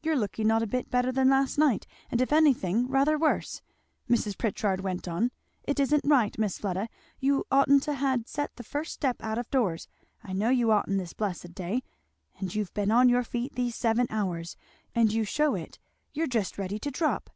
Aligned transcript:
"You're 0.00 0.14
looking 0.14 0.46
not 0.46 0.62
a 0.62 0.66
bit 0.68 0.90
better 0.92 1.10
than 1.10 1.28
last 1.28 1.58
night, 1.58 1.88
and 2.08 2.20
if 2.20 2.32
anything 2.32 2.86
rather 2.86 3.18
worse," 3.18 3.62
Mrs. 4.08 4.38
Pritchard 4.38 4.82
went 4.82 5.08
on. 5.08 5.32
"It 5.64 5.80
isn't 5.80 6.04
right, 6.04 6.38
Miss 6.38 6.56
Fleda. 6.60 6.88
You 7.18 7.44
oughtn't 7.50 7.82
to 7.82 7.96
ha' 7.96 8.14
set 8.26 8.54
the 8.54 8.62
first 8.62 8.92
step 8.92 9.16
out 9.24 9.38
of 9.38 9.50
doors, 9.50 9.88
I 10.22 10.34
know 10.34 10.50
you 10.50 10.70
oughtn't, 10.70 10.98
this 10.98 11.14
blessed 11.14 11.52
day; 11.52 11.82
and 12.38 12.54
you've 12.54 12.74
been 12.74 12.92
on 12.92 13.08
your 13.08 13.24
feet 13.24 13.56
these 13.56 13.74
seven 13.74 14.06
hours, 14.08 14.56
and 14.94 15.12
you 15.12 15.24
shew 15.24 15.56
it! 15.56 15.80
You're 16.12 16.28
just 16.28 16.58
ready 16.58 16.78
to 16.78 16.92
drop." 16.92 17.28